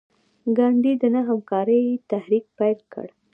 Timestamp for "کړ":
2.93-3.07